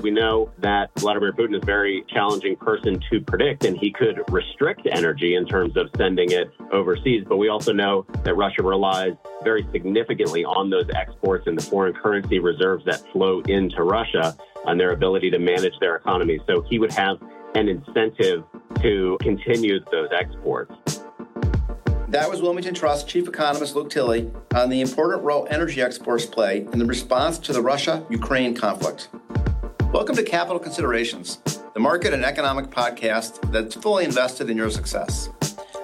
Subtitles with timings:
[0.00, 4.22] We know that Vladimir Putin is a very challenging person to predict, and he could
[4.30, 7.24] restrict energy in terms of sending it overseas.
[7.28, 9.12] But we also know that Russia relies
[9.44, 14.34] very significantly on those exports and the foreign currency reserves that flow into Russia
[14.66, 16.40] and their ability to manage their economy.
[16.46, 17.20] So he would have
[17.54, 18.44] an incentive
[18.80, 20.72] to continue those exports.
[22.08, 26.66] That was Wilmington Trust Chief Economist Luke Tilley on the important role energy exports play
[26.72, 29.10] in the response to the Russia Ukraine conflict.
[29.92, 31.38] Welcome to Capital Considerations,
[31.74, 35.28] the market and economic podcast that's fully invested in your success.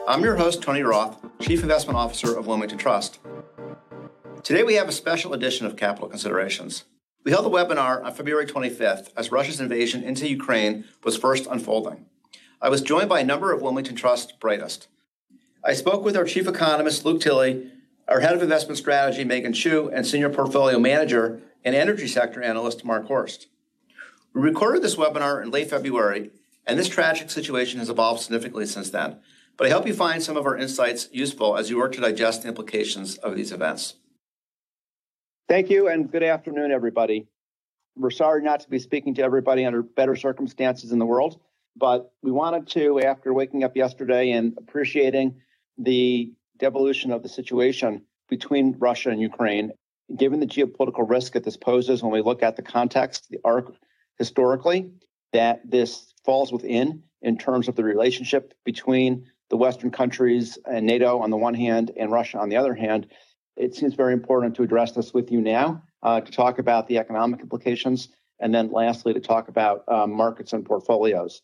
[0.06, 3.18] I'm your host, Tony Roth, Chief Investment Officer of Wilmington Trust.
[4.44, 6.84] Today we have a special edition of Capital Considerations.
[7.24, 12.06] We held a webinar on February 25th as Russia's invasion into Ukraine was first unfolding.
[12.62, 14.86] I was joined by a number of Wilmington Trust brightest.
[15.64, 17.72] I spoke with our chief economist, Luke Tilley,
[18.06, 22.84] our head of investment strategy, Megan Shue, and senior portfolio manager and energy sector analyst,
[22.84, 23.48] Mark Horst.
[24.36, 26.30] We recorded this webinar in late February,
[26.66, 29.16] and this tragic situation has evolved significantly since then.
[29.56, 32.42] But I hope you find some of our insights useful as you work to digest
[32.42, 33.94] the implications of these events.
[35.48, 37.28] Thank you, and good afternoon, everybody.
[37.96, 41.40] We're sorry not to be speaking to everybody under better circumstances in the world,
[41.74, 45.40] but we wanted to, after waking up yesterday and appreciating
[45.78, 49.72] the devolution of the situation between Russia and Ukraine,
[50.14, 53.72] given the geopolitical risk that this poses when we look at the context, the arc
[54.18, 54.90] historically,
[55.32, 61.20] that this falls within in terms of the relationship between the Western countries and NATO
[61.20, 63.06] on the one hand and Russia on the other hand,
[63.56, 66.98] it seems very important to address this with you now, uh, to talk about the
[66.98, 68.08] economic implications,
[68.38, 71.40] and then lastly, to talk about um, markets and portfolios.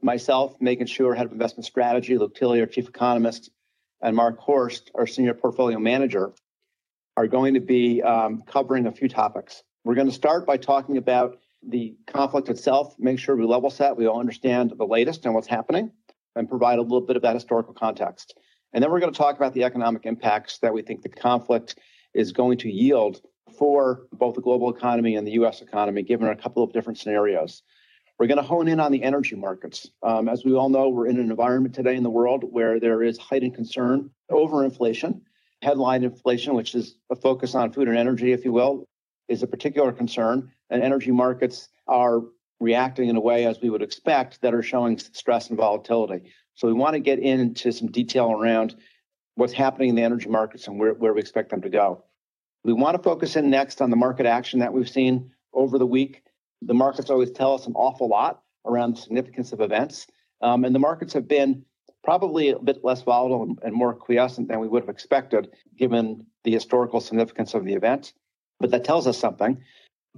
[0.00, 3.50] Myself, Megan Shue, head of investment strategy, Luke Tilley, our chief economist,
[4.00, 6.32] and Mark Horst, our senior portfolio manager,
[7.16, 9.62] are going to be um, covering a few topics.
[9.84, 13.96] We're going to start by talking about the conflict itself, make sure we level set,
[13.96, 15.92] we all understand the latest and what's happening,
[16.34, 18.38] and provide a little bit of that historical context.
[18.72, 21.78] And then we're going to talk about the economic impacts that we think the conflict
[22.14, 23.20] is going to yield
[23.58, 27.62] for both the global economy and the US economy, given a couple of different scenarios.
[28.18, 29.90] We're going to hone in on the energy markets.
[30.02, 33.02] Um, as we all know, we're in an environment today in the world where there
[33.02, 35.22] is heightened concern over inflation.
[35.60, 38.86] Headline inflation, which is a focus on food and energy, if you will,
[39.28, 40.50] is a particular concern.
[40.72, 42.22] And energy markets are
[42.58, 46.32] reacting in a way, as we would expect, that are showing stress and volatility.
[46.54, 48.74] So we want to get into some detail around
[49.36, 52.04] what's happening in the energy markets and where, where we expect them to go.
[52.64, 55.86] We want to focus in next on the market action that we've seen over the
[55.86, 56.22] week
[56.62, 60.06] the markets always tell us an awful lot around the significance of events.
[60.40, 61.64] Um, and the markets have been
[62.04, 66.26] probably a bit less volatile and, and, more quiescent than we would have expected given
[66.44, 68.12] the historical significance of the event.
[68.58, 69.62] But that tells us something.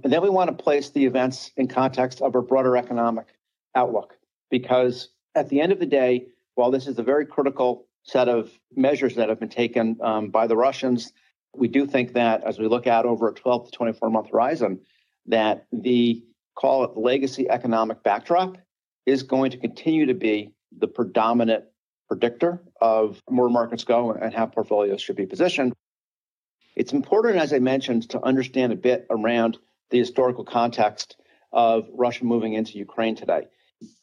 [0.03, 3.27] And then we want to place the events in context of our broader economic
[3.75, 4.17] outlook.
[4.49, 8.51] Because at the end of the day, while this is a very critical set of
[8.75, 11.11] measures that have been taken um, by the Russians,
[11.55, 14.79] we do think that as we look out over a 12 to 24 month horizon,
[15.27, 16.23] that the
[16.55, 18.57] call it legacy economic backdrop,
[19.05, 21.65] is going to continue to be the predominant
[22.07, 25.73] predictor of where markets go and how portfolios should be positioned.
[26.75, 29.57] It's important, as I mentioned, to understand a bit around
[29.89, 31.17] the historical context
[31.51, 33.47] of Russia moving into Ukraine today.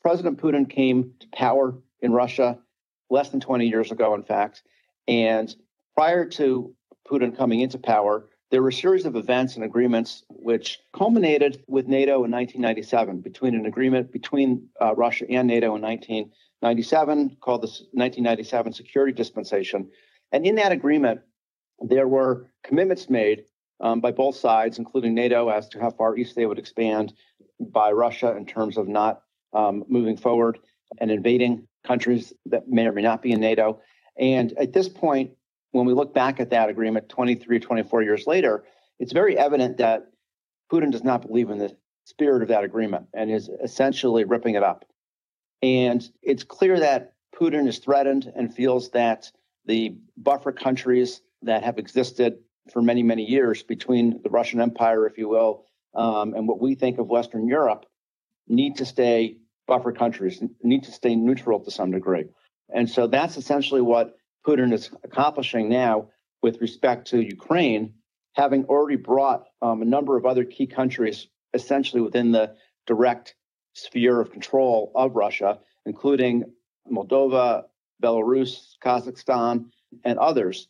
[0.01, 2.59] President Putin came to power in Russia
[3.11, 4.63] less than 20 years ago, in fact.
[5.07, 5.55] And
[5.95, 6.75] prior to
[7.09, 11.89] Putin coming into power, there were a series of events and agreements which culminated with
[11.89, 17.69] NATO in 1997, between an agreement between uh, Russia and NATO in 1997 called the
[17.93, 19.91] 1997 Security Dispensation.
[20.33, 21.21] And in that agreement,
[21.81, 23.45] there were commitments made
[23.83, 27.13] um, by both sides, including NATO, as to how far east they would expand
[27.61, 29.23] by Russia in terms of not
[29.53, 30.59] um, moving forward
[30.99, 33.81] and invading countries that may or may not be in NATO.
[34.19, 35.33] And at this point,
[35.73, 38.65] when we look back at that agreement 23, 24 years later,
[38.99, 40.07] it's very evident that
[40.73, 44.63] Putin does not believe in the spirit of that agreement and is essentially ripping it
[44.63, 44.85] up.
[45.63, 49.31] And it's clear that Putin is threatened and feels that
[49.67, 52.39] the buffer countries that have existed
[52.71, 55.65] for many, many years between the Russian Empire, if you will,
[55.95, 57.87] um, and what we think of Western Europe
[58.49, 62.25] need to stay buffer countries, need to stay neutral to some degree.
[62.75, 64.17] And so that's essentially what
[64.47, 66.09] Putin is accomplishing now
[66.43, 67.95] with respect to Ukraine,
[68.35, 72.55] having already brought um, a number of other key countries essentially within the
[72.87, 73.35] direct
[73.75, 76.45] sphere of control of Russia, including
[76.91, 77.65] Moldova,
[78.03, 79.67] Belarus, Kazakhstan,
[80.05, 80.69] and others.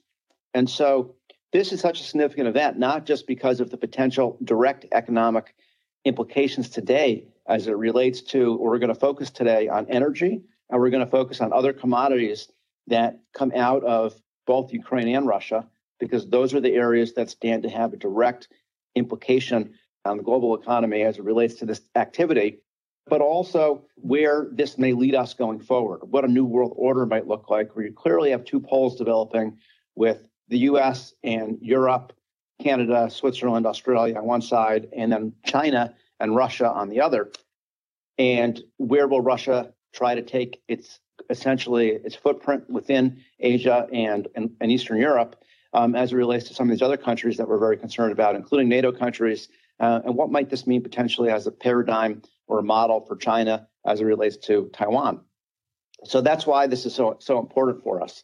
[0.55, 1.15] And so
[1.53, 5.55] this is such a significant event, not just because of the potential direct economic
[6.05, 10.41] implications today as it relates to, we're going to focus today on energy
[10.71, 12.49] and we're going to focus on other commodities
[12.87, 14.15] that come out of
[14.47, 15.69] both Ukraine and Russia,
[16.01, 18.49] because those are the areas that stand to have a direct
[18.97, 19.75] implication
[20.05, 22.59] on the global economy as it relates to this activity,
[23.07, 27.29] but also where this may lead us going forward, what a new world order might
[27.29, 29.59] look like, where you clearly have two poles developing
[29.95, 32.13] with the US and Europe,
[32.63, 37.33] Canada, Switzerland, Australia on one side, and then China and Russia on the other.
[38.19, 41.01] And where will Russia try to take its
[41.31, 46.55] essentially its footprint within Asia and, and, and Eastern Europe um, as it relates to
[46.55, 49.49] some of these other countries that we're very concerned about, including NATO countries.
[49.81, 53.67] Uh, and what might this mean potentially as a paradigm or a model for China
[53.87, 55.21] as it relates to Taiwan?
[56.05, 58.23] So that's why this is so so important for us.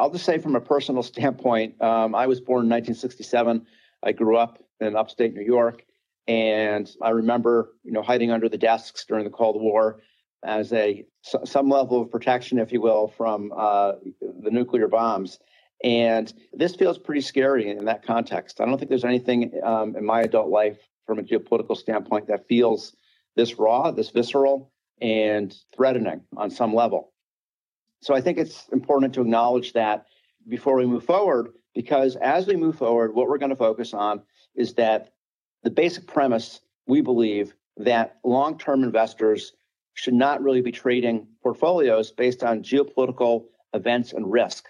[0.00, 3.66] I'll just say from a personal standpoint, um, I was born in 1967.
[4.02, 5.84] I grew up in upstate New York,
[6.26, 10.00] and I remember, you know, hiding under the desks during the Cold War
[10.42, 13.92] as a some level of protection, if you will, from uh,
[14.42, 15.38] the nuclear bombs.
[15.84, 18.60] And this feels pretty scary in that context.
[18.60, 22.48] I don't think there's anything um, in my adult life from a geopolitical standpoint that
[22.48, 22.96] feels
[23.36, 27.12] this raw, this visceral, and threatening on some level.
[28.02, 30.06] So I think it's important to acknowledge that
[30.48, 34.22] before we move forward, because as we move forward, what we're going to focus on
[34.54, 35.12] is that
[35.62, 39.52] the basic premise we believe that long term investors
[39.94, 43.44] should not really be trading portfolios based on geopolitical
[43.74, 44.66] events and risk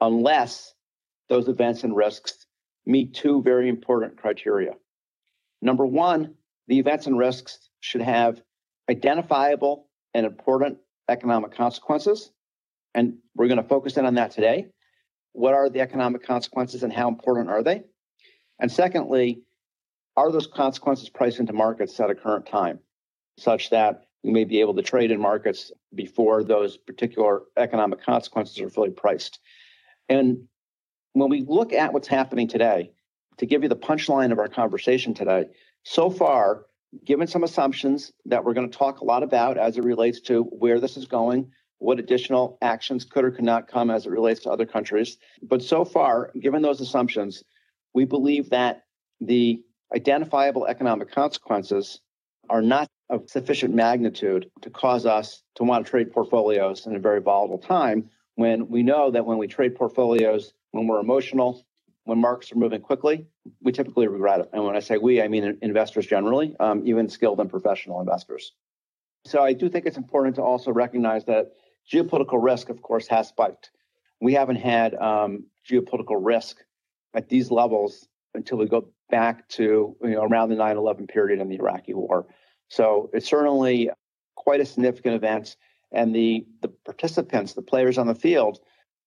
[0.00, 0.74] unless
[1.28, 2.46] those events and risks
[2.86, 4.72] meet two very important criteria.
[5.60, 6.34] Number one,
[6.68, 8.42] the events and risks should have
[8.90, 10.78] identifiable and important
[11.08, 12.30] economic consequences.
[12.94, 14.66] And we're going to focus in on that today.
[15.32, 17.82] What are the economic consequences and how important are they?
[18.58, 19.42] And secondly,
[20.16, 22.78] are those consequences priced into markets at a current time
[23.38, 28.60] such that we may be able to trade in markets before those particular economic consequences
[28.60, 29.40] are fully priced?
[30.08, 30.48] And
[31.14, 32.92] when we look at what's happening today,
[33.38, 35.46] to give you the punchline of our conversation today,
[35.84, 36.66] so far,
[37.04, 40.42] given some assumptions that we're going to talk a lot about as it relates to
[40.42, 41.50] where this is going,
[41.82, 45.18] what additional actions could or could not come as it relates to other countries.
[45.42, 47.42] But so far, given those assumptions,
[47.92, 48.84] we believe that
[49.20, 49.62] the
[49.94, 52.00] identifiable economic consequences
[52.48, 56.98] are not of sufficient magnitude to cause us to want to trade portfolios in a
[56.98, 61.66] very volatile time when we know that when we trade portfolios, when we're emotional,
[62.04, 63.26] when markets are moving quickly,
[63.60, 64.48] we typically regret it.
[64.52, 68.52] And when I say we, I mean investors generally, um, even skilled and professional investors.
[69.24, 71.52] So I do think it's important to also recognize that
[71.90, 73.70] geopolitical risk, of course, has spiked.
[74.20, 76.58] We haven't had um, geopolitical risk
[77.14, 81.48] at these levels until we go back to you know, around the 9/11 period in
[81.48, 82.26] the Iraqi War.
[82.68, 83.90] So it's certainly
[84.34, 85.56] quite a significant event,
[85.92, 88.60] and the the participants, the players on the field,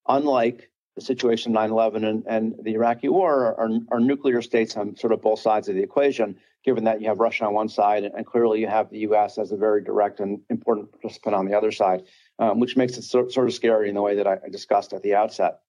[0.07, 5.12] unlike the situation 9/11 and, and the Iraqi War, are, are nuclear states on sort
[5.12, 6.38] of both sides of the equation.
[6.63, 9.38] Given that you have Russia on one side, and clearly you have the U.S.
[9.38, 12.04] as a very direct and important participant on the other side,
[12.39, 15.01] um, which makes it so, sort of scary in the way that I discussed at
[15.03, 15.59] the outset.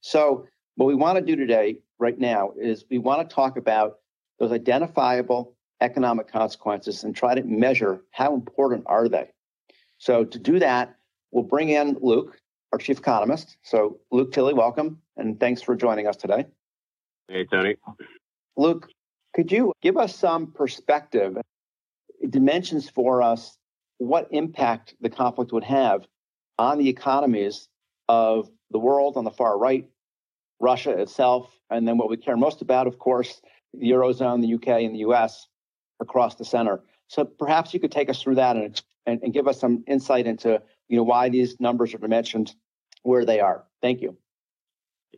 [0.00, 0.46] So
[0.76, 3.98] what we want to do today, right now, is we want to talk about
[4.38, 9.28] those identifiable economic consequences and try to measure how important are they.
[9.98, 10.96] So to do that,
[11.30, 12.38] we'll bring in Luke,
[12.72, 13.56] our chief economist.
[13.62, 16.46] So Luke Tilley, welcome, and thanks for joining us today.
[17.28, 17.76] Hey, Tony.
[18.56, 18.88] Luke,
[19.34, 21.36] could you give us some perspective,
[22.28, 23.56] dimensions for us,
[24.02, 26.06] what impact the conflict would have
[26.58, 27.68] on the economies
[28.08, 29.88] of the world on the far right
[30.60, 33.40] Russia itself, and then what we care most about, of course,
[33.72, 35.46] the Eurozone, the UK, and the US
[36.00, 36.82] across the center.
[37.08, 40.26] So perhaps you could take us through that and, and, and give us some insight
[40.26, 42.54] into you know why these numbers are dimensioned
[43.02, 43.64] where they are.
[43.80, 44.16] Thank you.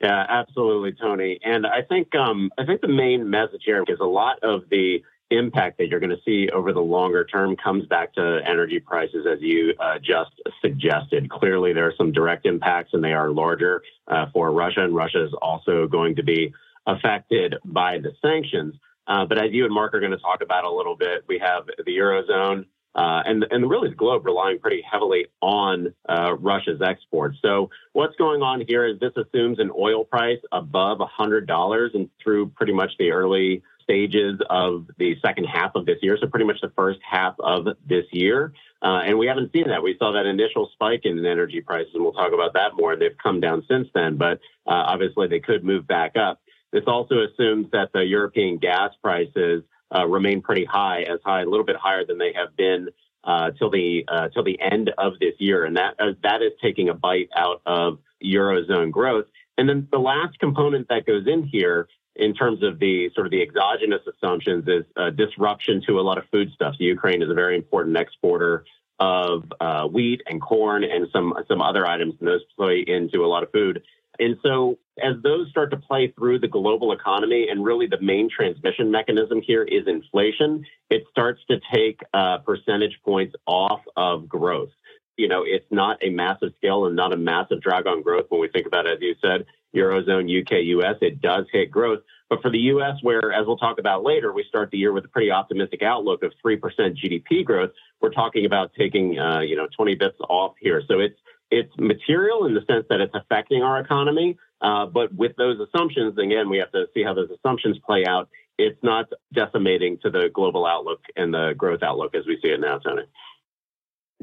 [0.00, 1.38] Yeah, absolutely, Tony.
[1.44, 5.02] And I think um, I think the main message here is a lot of the
[5.30, 9.26] impact that you're going to see over the longer term comes back to energy prices,
[9.30, 11.30] as you uh, just suggested.
[11.30, 15.24] Clearly, there are some direct impacts, and they are larger uh, for Russia, and Russia
[15.24, 16.52] is also going to be
[16.86, 18.74] affected by the sanctions.
[19.06, 21.38] Uh, but as you and Mark are going to talk about a little bit, we
[21.38, 22.66] have the Eurozone.
[22.96, 27.36] Uh, and and really the globe relying pretty heavily on uh, Russia's exports.
[27.42, 32.50] So what's going on here is this assumes an oil price above $100 and through
[32.50, 36.60] pretty much the early stages of the second half of this year, so pretty much
[36.60, 38.52] the first half of this year.
[38.82, 39.82] Uh, and we haven't seen that.
[39.82, 42.96] We saw that initial spike in energy prices, and we'll talk about that more.
[42.96, 46.40] They've come down since then, but uh, obviously they could move back up.
[46.72, 49.62] This also assumes that the European gas prices
[49.94, 52.88] uh, remain pretty high, as high, a little bit higher than they have been
[53.22, 56.52] uh, till the uh, till the end of this year, and that uh, that is
[56.60, 59.26] taking a bite out of eurozone growth.
[59.56, 63.30] And then the last component that goes in here in terms of the sort of
[63.30, 66.78] the exogenous assumptions is uh, disruption to a lot of foodstuffs.
[66.78, 68.64] Ukraine is a very important exporter
[69.00, 73.26] of uh, wheat and corn and some some other items, and those play into a
[73.26, 73.82] lot of food.
[74.18, 78.28] And so, as those start to play through the global economy, and really the main
[78.30, 84.70] transmission mechanism here is inflation, it starts to take uh, percentage points off of growth.
[85.16, 88.40] You know, it's not a massive scale and not a massive drag on growth when
[88.40, 92.00] we think about, it, as you said, Eurozone, UK, US, it does hit growth.
[92.30, 95.04] But for the US, where, as we'll talk about later, we start the year with
[95.04, 99.68] a pretty optimistic outlook of 3% GDP growth, we're talking about taking, uh, you know,
[99.76, 100.82] 20 bits off here.
[100.88, 101.18] So it's,
[101.50, 104.36] it's material in the sense that it's affecting our economy.
[104.60, 108.28] Uh, but with those assumptions, again, we have to see how those assumptions play out.
[108.56, 112.60] It's not decimating to the global outlook and the growth outlook as we see it
[112.60, 113.02] now, Tony.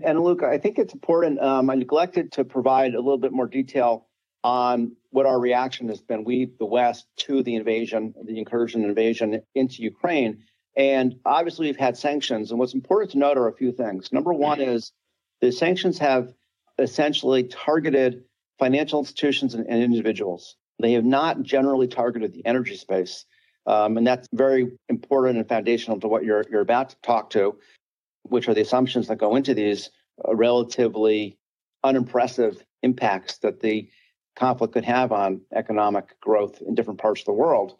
[0.04, 1.40] And Luke, I think it's important.
[1.40, 4.08] Um, I neglected to provide a little bit more detail
[4.44, 9.42] on what our reaction has been, we, the West, to the invasion, the incursion invasion
[9.56, 10.44] into Ukraine.
[10.76, 12.50] And obviously, we've had sanctions.
[12.50, 14.12] And what's important to note are a few things.
[14.12, 14.92] Number one is
[15.42, 16.34] the sanctions have
[16.80, 18.24] essentially targeted
[18.58, 20.56] financial institutions and, and individuals.
[20.80, 23.26] They have not generally targeted the energy space.
[23.68, 27.58] Um, and that's very important and foundational to what you're, you're about to talk to,
[28.24, 29.92] which are the assumptions that go into these
[30.28, 31.38] uh, relatively
[31.84, 33.90] unimpressive impacts that the
[34.36, 37.76] conflict could have on economic growth in different parts of the world.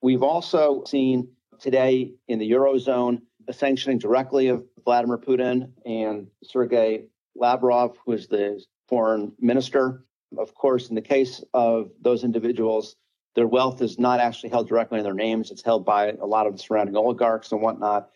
[0.00, 1.28] We've also seen
[1.60, 8.28] today in the Eurozone the sanctioning directly of Vladimir Putin and Sergei Lavrov, who is
[8.28, 10.04] the foreign minister.
[10.38, 12.96] Of course, in the case of those individuals,
[13.34, 15.50] their wealth is not actually held directly in their names.
[15.50, 18.10] It's held by a lot of the surrounding oligarchs and whatnot.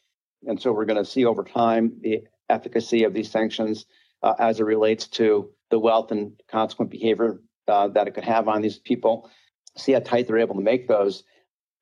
[0.47, 3.87] And so we're going to see over time the efficacy of these sanctions
[4.23, 8.49] uh, as it relates to the wealth and consequent behavior uh, that it could have
[8.49, 9.31] on these people,
[9.77, 11.25] see how tight they're able to make those.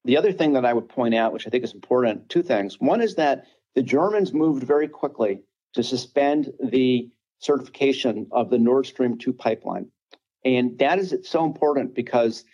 [0.05, 2.81] The other thing that I would point out, which I think is important, two things.
[2.81, 5.41] One is that the Germans moved very quickly
[5.75, 9.89] to suspend the certification of the Nord Stream 2 pipeline.
[10.45, 12.45] And that is so important because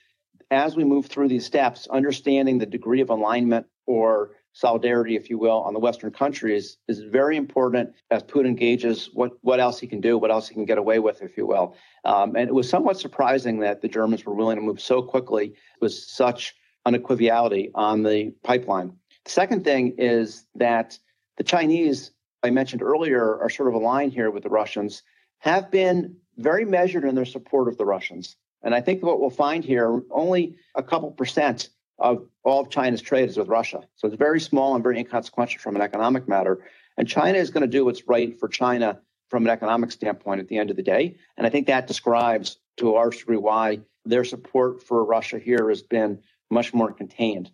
[0.51, 5.39] as we move through these steps, understanding the degree of alignment or solidarity, if you
[5.39, 9.87] will, on the Western countries is very important as Putin gauges what, what else he
[9.87, 11.77] can do, what else he can get away with, if you will.
[12.05, 15.55] Um, and it was somewhat surprising that the Germans were willing to move so quickly
[15.81, 16.55] with such
[16.87, 18.93] unequivocal on the pipeline.
[19.25, 20.99] The second thing is that
[21.37, 22.11] the Chinese,
[22.43, 25.03] I mentioned earlier, are sort of aligned here with the Russians,
[25.39, 28.37] have been very measured in their support of the Russians.
[28.63, 33.03] And I think what we'll find here, only a couple percent of all of China's
[33.03, 33.83] trade is with Russia.
[33.97, 36.65] So it's very small and very inconsequential from an economic matter.
[36.97, 40.49] And China is going to do what's right for China from an economic standpoint at
[40.49, 41.17] the end of the day.
[41.37, 45.69] And I think that describes to a large degree why their support for Russia here
[45.69, 46.19] has been
[46.51, 47.51] much more contained,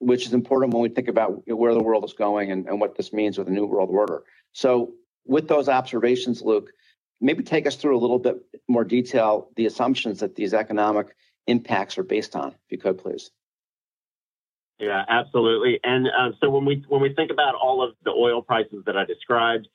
[0.00, 2.96] which is important when we think about where the world is going and, and what
[2.96, 4.24] this means with the new world order.
[4.52, 4.92] So,
[5.26, 6.70] with those observations, Luke,
[7.20, 11.96] maybe take us through a little bit more detail the assumptions that these economic impacts
[11.96, 13.30] are based on, if you could, please.
[14.78, 15.78] Yeah, absolutely.
[15.84, 18.96] And uh, so when we when we think about all of the oil prices that
[18.96, 19.68] I described,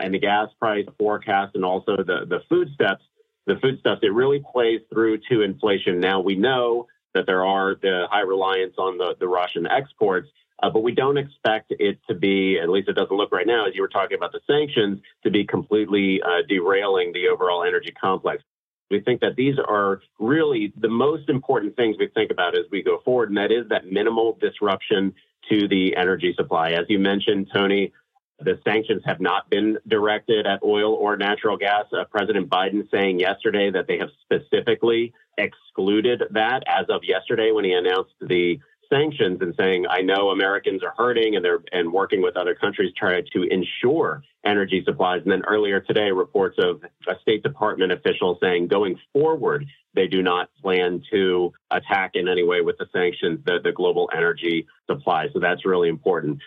[0.00, 3.04] and the gas price forecast, and also the the food steps,
[3.46, 6.00] the food stuff, it really plays through to inflation.
[6.00, 10.28] Now we know that there are the high reliance on the the Russian exports,
[10.62, 13.66] uh, but we don't expect it to be, at least it doesn't look right now,
[13.66, 17.92] as you were talking about the sanctions, to be completely uh, derailing the overall energy
[18.00, 18.42] complex.
[18.90, 22.82] We think that these are really the most important things we think about as we
[22.82, 25.14] go forward, and that is that minimal disruption
[25.50, 26.70] to the energy supply.
[26.70, 27.92] As you mentioned, Tony,
[28.40, 31.84] the sanctions have not been directed at oil or natural gas.
[31.92, 37.64] Uh, President Biden saying yesterday that they have specifically excluded that as of yesterday when
[37.64, 38.60] he announced the
[38.92, 42.92] sanctions and saying, I know Americans are hurting and they're and working with other countries
[42.96, 45.22] trying to ensure energy supplies.
[45.22, 50.22] And then earlier today, reports of a State Department official saying going forward, they do
[50.22, 55.26] not plan to attack in any way with the sanctions the, the global energy supply.
[55.32, 56.40] So that's really important.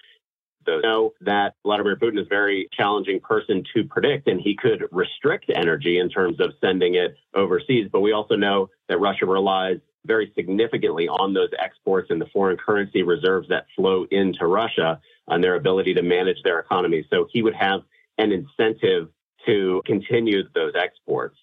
[0.65, 4.83] So know that Vladimir Putin is a very challenging person to predict, and he could
[4.91, 7.89] restrict energy in terms of sending it overseas.
[7.91, 12.57] But we also know that Russia relies very significantly on those exports and the foreign
[12.57, 17.05] currency reserves that flow into Russia on their ability to manage their economy.
[17.09, 17.81] So he would have
[18.17, 19.09] an incentive
[19.45, 21.37] to continue those exports.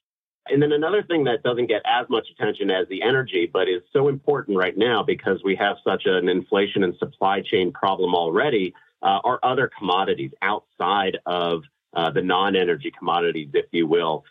[0.50, 3.82] And then another thing that doesn't get as much attention as the energy, but is
[3.92, 8.74] so important right now because we have such an inflation and supply chain problem already,
[9.02, 11.62] uh, are other commodities outside of
[11.94, 14.24] uh, the non energy commodities, if you will.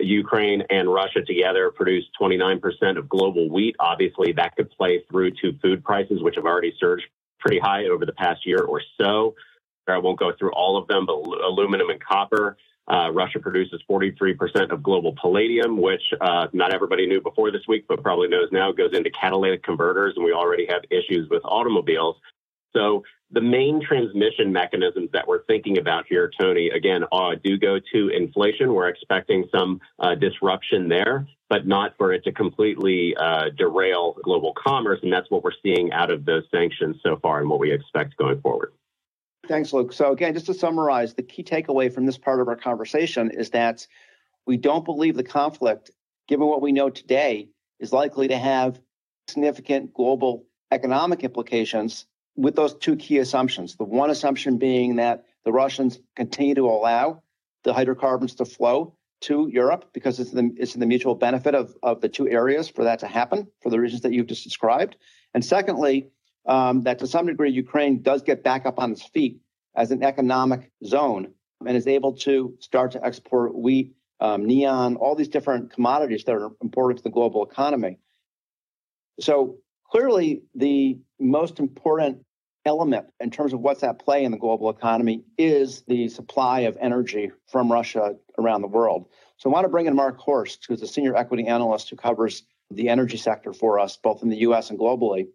[0.00, 3.76] Ukraine and Russia together produce 29% of global wheat.
[3.80, 7.04] Obviously, that could play through to food prices, which have already surged
[7.38, 9.34] pretty high over the past year or so.
[9.86, 12.58] I won't go through all of them, but aluminum and copper.
[12.90, 17.84] Uh, Russia produces 43% of global palladium, which uh, not everybody knew before this week,
[17.88, 22.16] but probably knows now goes into catalytic converters, and we already have issues with automobiles.
[22.74, 27.78] So the main transmission mechanisms that we're thinking about here, Tony, again, uh, do go
[27.92, 28.72] to inflation.
[28.72, 34.54] We're expecting some uh, disruption there, but not for it to completely uh, derail global
[34.54, 35.00] commerce.
[35.02, 38.16] And that's what we're seeing out of those sanctions so far and what we expect
[38.16, 38.72] going forward.
[39.46, 39.92] Thanks, Luke.
[39.92, 43.50] So, again, just to summarize, the key takeaway from this part of our conversation is
[43.50, 43.86] that
[44.46, 45.90] we don't believe the conflict,
[46.28, 48.80] given what we know today, is likely to have
[49.28, 52.06] significant global economic implications
[52.38, 53.74] with those two key assumptions.
[53.74, 57.20] The one assumption being that the Russians continue to allow
[57.64, 61.74] the hydrocarbons to flow to Europe because it's, the, it's in the mutual benefit of,
[61.82, 64.94] of the two areas for that to happen for the reasons that you've just described.
[65.34, 66.10] And secondly,
[66.46, 69.40] um, that to some degree, Ukraine does get back up on its feet
[69.74, 71.34] as an economic zone
[71.66, 76.36] and is able to start to export wheat, um, neon, all these different commodities that
[76.36, 77.98] are important to the global economy.
[79.18, 79.56] So
[79.90, 82.24] clearly, the most important
[82.64, 86.76] element in terms of what's at play in the global economy is the supply of
[86.80, 89.06] energy from Russia around the world.
[89.36, 92.42] So I want to bring in Mark Horst, who's a senior equity analyst who covers
[92.70, 95.28] the energy sector for us, both in the US and globally.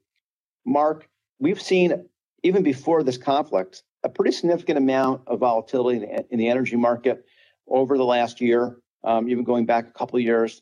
[0.66, 1.08] Mark,
[1.40, 2.06] we've seen,
[2.44, 7.26] even before this conflict, a pretty significant amount of volatility in the, energy market
[7.68, 10.62] over the last year, um, even going back a couple of years.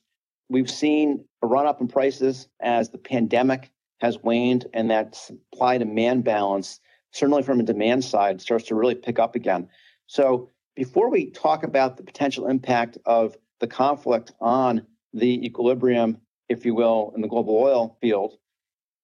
[0.50, 5.77] We've seen a run up in prices as the pandemic has waned and that supply
[5.77, 6.79] demand balance,
[7.12, 9.70] certainly from a demand side, starts to really pick up again.
[10.08, 16.17] So, before we talk about the potential impact of the conflict on the equilibrium,
[16.49, 18.38] if you will, in the global oil field,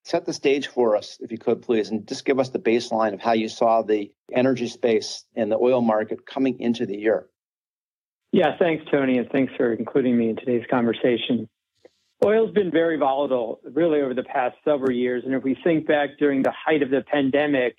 [0.03, 3.13] set the stage for us, if you could, please, and just give us the baseline
[3.13, 7.27] of how you saw the energy space and the oil market coming into the year.
[8.31, 11.47] Yeah, thanks, Tony, and thanks for including me in today's conversation.
[12.25, 15.23] Oil's been very volatile really over the past several years.
[15.25, 17.77] And if we think back during the height of the pandemic,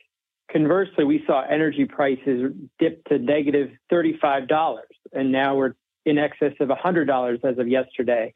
[0.50, 4.78] conversely, we saw energy prices dip to negative $35.
[5.12, 5.74] And now we're
[6.04, 8.34] in excess of $100 as of yesterday.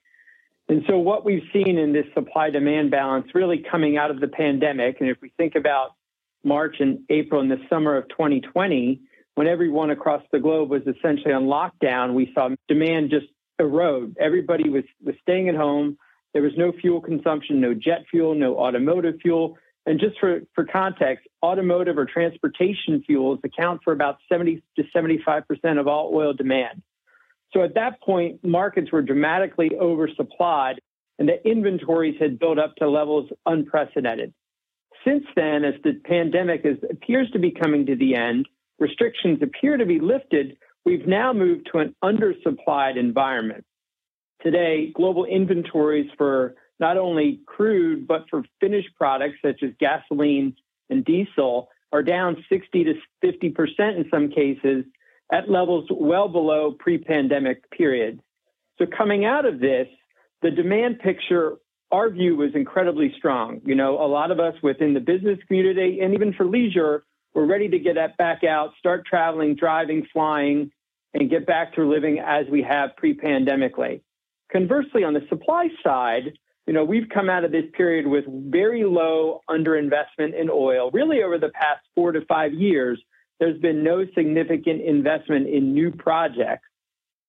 [0.68, 4.28] And so, what we've seen in this supply demand balance really coming out of the
[4.28, 5.90] pandemic, and if we think about
[6.44, 9.00] March and April and the summer of 2020,
[9.34, 13.26] when everyone across the globe was essentially on lockdown, we saw demand just
[13.62, 14.16] erode.
[14.20, 15.96] Everybody was, was staying at home.
[16.32, 19.58] There was no fuel consumption, no jet fuel, no automotive fuel.
[19.86, 25.44] And just for, for context, automotive or transportation fuels account for about 70 to 75%
[25.80, 26.82] of all oil demand.
[27.52, 30.76] So at that point, markets were dramatically oversupplied
[31.18, 34.32] and the inventories had built up to levels unprecedented.
[35.04, 38.48] Since then, as the pandemic is, appears to be coming to the end,
[38.78, 43.64] restrictions appear to be lifted, We've now moved to an undersupplied environment.
[44.42, 50.56] Today, global inventories for not only crude, but for finished products such as gasoline
[50.90, 54.84] and diesel are down 60 to 50% in some cases
[55.32, 58.20] at levels well below pre pandemic periods.
[58.78, 59.86] So, coming out of this,
[60.42, 61.56] the demand picture,
[61.92, 63.60] our view was incredibly strong.
[63.64, 67.46] You know, a lot of us within the business community and even for leisure we're
[67.46, 70.70] ready to get that back out, start traveling, driving, flying,
[71.14, 74.02] and get back to living as we have pre-pandemically.
[74.50, 76.32] Conversely, on the supply side,
[76.66, 80.90] you know, we've come out of this period with very low underinvestment in oil.
[80.92, 83.02] Really, over the past four to five years,
[83.40, 86.68] there's been no significant investment in new projects.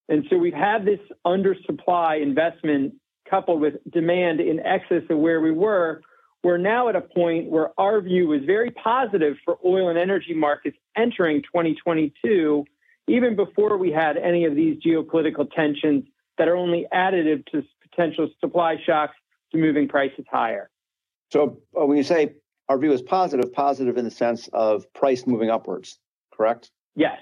[0.09, 2.93] And so we've had this undersupply investment
[3.29, 6.01] coupled with demand in excess of where we were,
[6.43, 10.33] we're now at a point where our view is very positive for oil and energy
[10.33, 12.65] markets entering 2022,
[13.07, 16.03] even before we had any of these geopolitical tensions
[16.37, 19.15] that are only additive to potential supply shocks
[19.53, 20.69] to moving prices higher.
[21.31, 22.35] So uh, when you say
[22.67, 25.97] our view is positive, positive in the sense of price moving upwards,
[26.33, 26.71] correct?
[26.95, 27.19] Yes.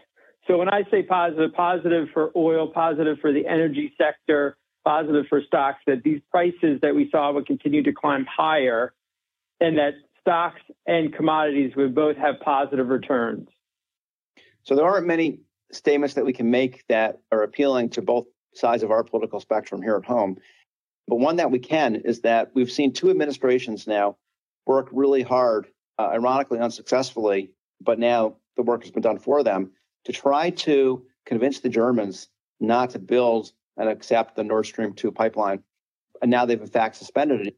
[0.48, 5.42] So when I say positive, positive for oil, positive for the energy sector, positive for
[5.44, 8.94] stocks, that these prices that we saw would continue to climb higher
[9.62, 13.48] and that stocks and commodities would both have positive returns.
[14.64, 15.40] So there aren't many
[15.72, 19.82] statements that we can make that are appealing to both sides of our political spectrum
[19.82, 20.38] here at home.
[21.08, 24.18] But one that we can is that we've seen two administrations now
[24.66, 29.72] work really hard, uh, ironically unsuccessfully, but now the work has been done for them
[30.06, 32.28] to try to convince the Germans
[32.60, 35.64] not to build and accept the Nord Stream 2 pipeline.
[36.22, 37.58] And now they've in fact suspended it.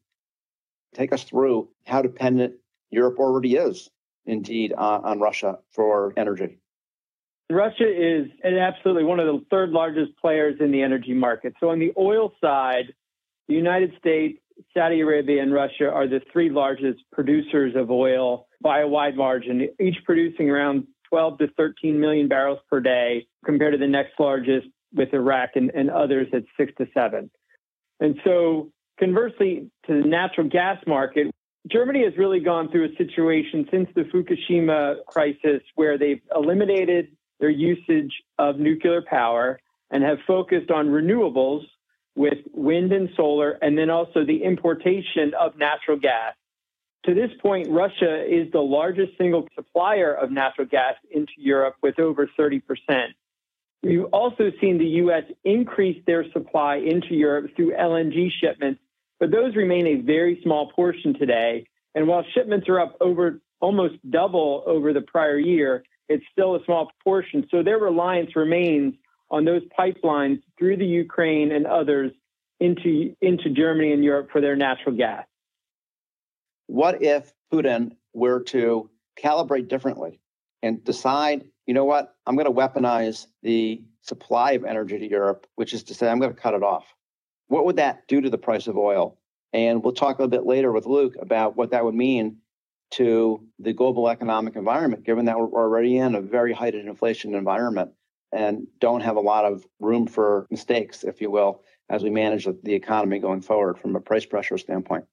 [0.94, 2.56] Take us through how dependent
[2.90, 3.90] Europe already is
[4.26, 6.60] indeed uh, on Russia for energy.
[7.50, 11.54] Russia is absolutely one of the third largest players in the energy market.
[11.60, 12.94] So on the oil side,
[13.48, 14.40] the United States,
[14.74, 19.68] Saudi Arabia, and Russia are the three largest producers of oil by a wide margin,
[19.80, 24.68] each producing around 12 to 13 million barrels per day, compared to the next largest
[24.94, 27.30] with Iraq and, and others at six to seven.
[28.00, 31.28] And so, conversely, to the natural gas market,
[31.68, 37.50] Germany has really gone through a situation since the Fukushima crisis where they've eliminated their
[37.50, 39.60] usage of nuclear power
[39.92, 41.62] and have focused on renewables
[42.16, 46.36] with wind and solar, and then also the importation of natural gas.
[47.06, 52.00] To this point, Russia is the largest single supplier of natural gas into Europe with
[52.00, 52.62] over 30%.
[53.84, 55.24] We've also seen the U.S.
[55.44, 58.80] increase their supply into Europe through LNG shipments,
[59.20, 61.68] but those remain a very small portion today.
[61.94, 66.64] And while shipments are up over almost double over the prior year, it's still a
[66.66, 67.46] small portion.
[67.52, 68.96] So their reliance remains
[69.30, 72.12] on those pipelines through the Ukraine and others
[72.60, 75.26] into, into Germany and Europe for their natural gas.
[76.68, 78.90] What if Putin were to
[79.22, 80.22] calibrate differently
[80.62, 85.48] and decide, you know what, I'm going to weaponize the supply of energy to Europe,
[85.56, 86.86] which is to say, I'm going to cut it off?
[87.48, 89.18] What would that do to the price of oil?
[89.54, 92.38] And we'll talk a little bit later with Luke about what that would mean
[92.92, 97.92] to the global economic environment, given that we're already in a very heightened inflation environment
[98.32, 102.48] and don't have a lot of room for mistakes, if you will, as we manage
[102.64, 105.06] the economy going forward from a price pressure standpoint?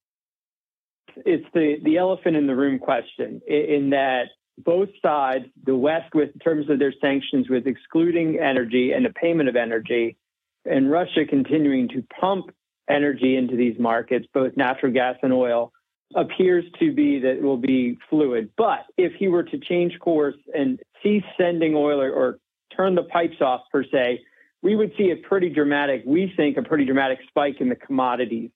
[1.27, 6.31] It's the, the elephant in the room question, in that both sides, the West, with
[6.43, 10.17] terms of their sanctions, with excluding energy and the payment of energy,
[10.65, 12.51] and Russia continuing to pump
[12.89, 15.73] energy into these markets, both natural gas and oil,
[16.15, 18.51] appears to be that it will be fluid.
[18.57, 22.39] But if he were to change course and cease sending oil or, or
[22.77, 24.21] turn the pipes off per se,
[24.63, 28.51] we would see a pretty dramatic, we think, a pretty dramatic spike in the commodities.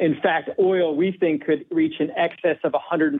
[0.00, 3.18] In fact, oil, we think, could reach an excess of $150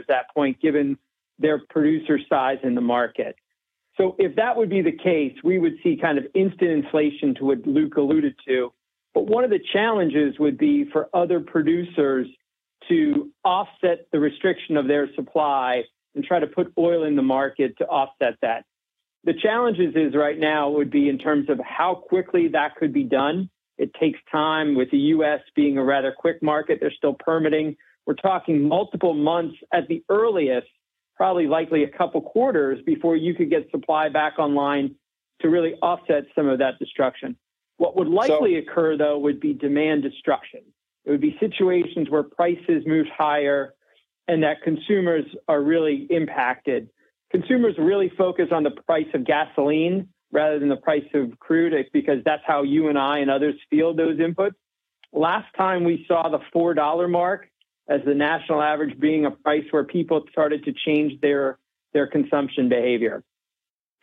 [0.00, 0.98] at that point, given
[1.40, 3.36] their producer size in the market.
[3.96, 7.44] So, if that would be the case, we would see kind of instant inflation to
[7.44, 8.72] what Luke alluded to.
[9.14, 12.28] But one of the challenges would be for other producers
[12.88, 15.82] to offset the restriction of their supply
[16.14, 18.64] and try to put oil in the market to offset that.
[19.24, 23.04] The challenges is right now would be in terms of how quickly that could be
[23.04, 23.50] done.
[23.76, 26.78] It takes time with the US being a rather quick market.
[26.80, 27.76] They're still permitting.
[28.06, 30.68] We're talking multiple months at the earliest,
[31.20, 34.94] probably likely a couple quarters before you could get supply back online
[35.42, 37.36] to really offset some of that destruction.
[37.76, 40.60] What would likely so, occur though would be demand destruction.
[41.04, 43.74] It would be situations where prices move higher
[44.28, 46.88] and that consumers are really impacted
[47.30, 52.24] consumers really focus on the price of gasoline rather than the price of crude because
[52.24, 54.54] that's how you and I and others feel those inputs.
[55.12, 57.50] Last time we saw the $4 mark
[57.88, 61.58] as the national average being a price where people started to change their,
[61.92, 63.22] their consumption behavior.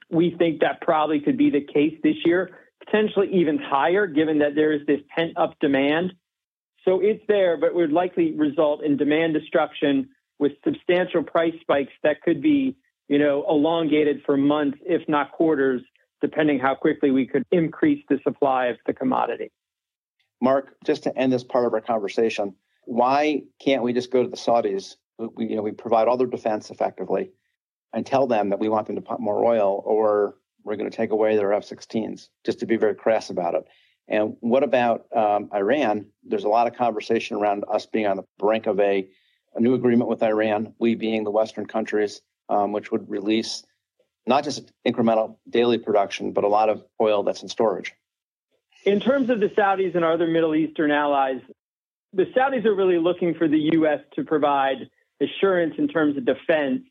[0.10, 4.56] We think that probably could be the case this year, potentially even higher, given that
[4.56, 6.14] there is this pent up demand.
[6.86, 10.10] So it's there, but would likely result in demand destruction
[10.40, 15.82] with substantial price spikes that could be you know, elongated for months, if not quarters,
[16.22, 19.52] depending how quickly we could increase the supply of the commodity.
[20.42, 22.54] Mark, just to end this part of our conversation,
[22.88, 24.96] why can't we just go to the Saudis?
[25.18, 27.32] We, you know, we provide all their defense effectively
[27.94, 30.96] and tell them that we want them to pump more oil or we're going to
[30.96, 33.66] take away their F 16s, just to be very crass about it.
[34.08, 36.06] And what about um, Iran?
[36.24, 39.08] There's a lot of conversation around us being on the brink of a,
[39.56, 43.64] a new agreement with Iran, we being the Western countries um, which would release
[44.26, 47.94] not just incremental daily production, but a lot of oil that's in storage.
[48.86, 51.42] In terms of the Saudis and our other Middle Eastern allies,
[52.18, 54.00] the Saudis are really looking for the U.S.
[54.16, 54.90] to provide
[55.22, 56.82] assurance in terms of defense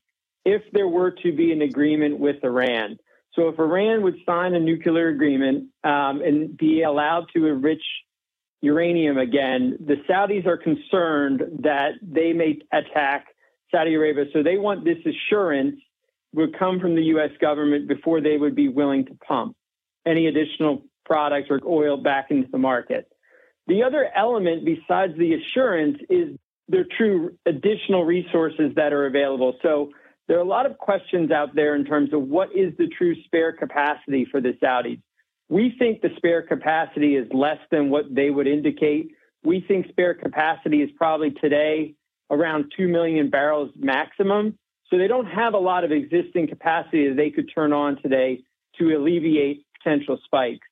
[0.45, 2.99] if there were to be an agreement with Iran.
[3.35, 7.83] So, if Iran would sign a nuclear agreement um, and be allowed to enrich
[8.63, 13.27] uranium again, the Saudis are concerned that they may attack
[13.71, 14.25] Saudi Arabia.
[14.33, 15.77] So they want this assurance
[16.33, 17.31] would come from the U.S.
[17.41, 19.57] government before they would be willing to pump
[20.07, 23.09] any additional products or oil back into the market.
[23.67, 26.37] The other element besides the assurance is
[26.69, 29.57] the true additional resources that are available.
[29.63, 29.91] So
[30.29, 33.15] there are a lot of questions out there in terms of what is the true
[33.25, 35.01] spare capacity for the Saudis.
[35.49, 39.13] We think the spare capacity is less than what they would indicate.
[39.45, 41.95] We think spare capacity is probably today
[42.31, 44.59] around 2 million barrels maximum.
[44.91, 48.43] So they don't have a lot of existing capacity that they could turn on today
[48.79, 50.67] to alleviate potential spikes.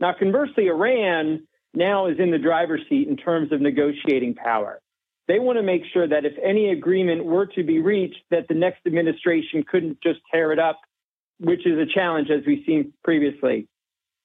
[0.00, 4.80] Now, conversely, Iran now is in the driver's seat in terms of negotiating power.
[5.28, 8.54] They want to make sure that if any agreement were to be reached, that the
[8.54, 10.80] next administration couldn't just tear it up,
[11.38, 13.68] which is a challenge as we've seen previously.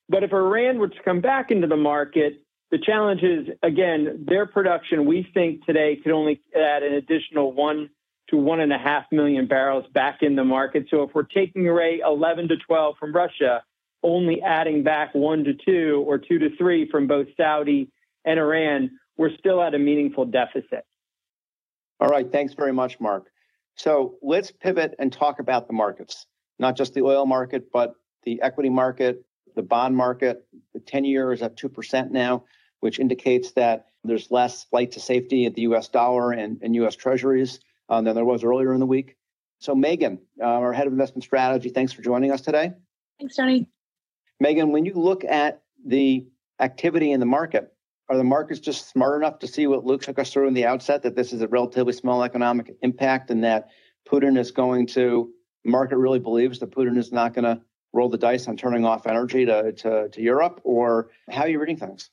[0.10, 4.46] But if Iran were to come back into the market, the challenge is again their
[4.46, 5.06] production.
[5.06, 7.90] We think today could only add an additional one
[8.30, 10.88] to one and a half million barrels back in the market.
[10.90, 13.64] So if we're taking away 11 to 12 from Russia,
[14.06, 17.92] only adding back one to two or two to three from both Saudi
[18.24, 20.86] and Iran, we're still at a meaningful deficit.
[22.00, 22.32] All right.
[22.32, 23.28] Thanks very much, Mark.
[23.76, 26.28] So let's pivot and talk about the markets,
[26.60, 30.46] not just the oil market, but the equity market, the bond market.
[30.74, 32.46] The 10 year is at 2% now,
[32.80, 36.96] which indicates that there's less flight to safety at the US dollar and, and US
[36.96, 39.16] treasuries uh, than there was earlier in the week.
[39.60, 42.74] So, Megan, uh, our head of investment strategy, thanks for joining us today.
[43.20, 43.70] Thanks, Tony.
[44.40, 46.28] Megan, when you look at the
[46.60, 47.72] activity in the market,
[48.10, 50.66] are the markets just smart enough to see what Luke took us through in the
[50.66, 53.70] outset that this is a relatively small economic impact and that
[54.08, 55.32] Putin is going to,
[55.64, 57.62] market really believes that Putin is not going to
[57.94, 60.62] roll the dice on turning off energy to, to, to Europe?
[60.64, 62.12] Or how are you reading things?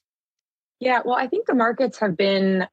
[0.80, 2.66] Yeah, well, I think the markets have been,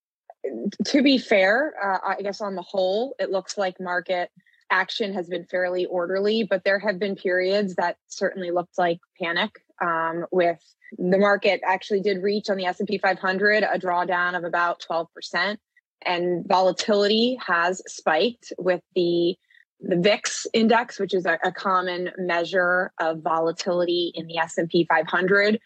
[0.85, 4.31] to be fair, uh, I guess on the whole, it looks like market
[4.69, 9.51] action has been fairly orderly, but there have been periods that certainly looked like panic
[9.81, 10.59] um, with
[10.97, 15.57] the market actually did reach on the S&P 500 a drawdown of about 12%
[16.05, 19.35] and volatility has spiked with the
[19.81, 25.57] the VIX index, which is a, a, common measure of volatility in the S&P 500,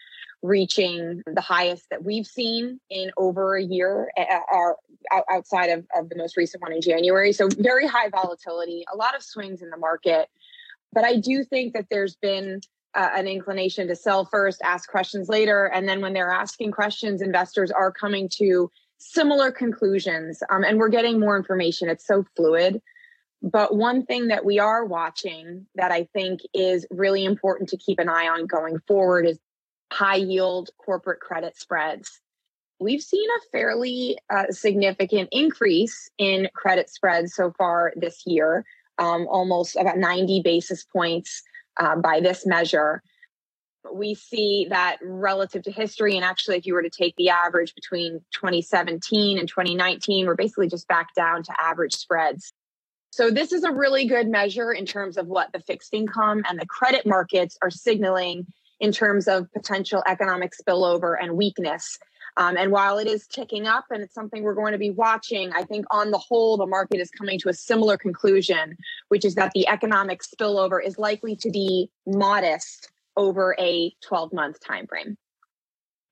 [0.44, 4.72] reaching the highest that we've seen in over a year, uh,
[5.30, 7.32] outside of, of the most recent one in January.
[7.32, 10.28] So very high volatility, a lot of swings in the market.
[10.92, 12.60] But I do think that there's been
[12.94, 15.64] uh, an inclination to sell first, ask questions later.
[15.64, 20.42] And then when they're asking questions, investors are coming to similar conclusions.
[20.50, 21.88] Um, and we're getting more information.
[21.88, 22.82] It's so fluid.
[23.42, 27.98] But one thing that we are watching that I think is really important to keep
[27.98, 29.38] an eye on going forward is
[29.92, 32.20] high yield corporate credit spreads.
[32.80, 38.64] We've seen a fairly uh, significant increase in credit spreads so far this year,
[38.98, 41.42] um, almost about 90 basis points
[41.78, 43.02] uh, by this measure.
[43.92, 47.74] We see that relative to history, and actually, if you were to take the average
[47.74, 52.52] between 2017 and 2019, we're basically just back down to average spreads.
[53.10, 56.58] So, this is a really good measure in terms of what the fixed income and
[56.58, 58.46] the credit markets are signaling
[58.80, 61.98] in terms of potential economic spillover and weakness.
[62.36, 65.52] Um, and while it is ticking up and it's something we're going to be watching,
[65.52, 68.76] I think on the whole, the market is coming to a similar conclusion,
[69.08, 74.58] which is that the economic spillover is likely to be modest over a 12 month
[74.60, 75.16] time frame.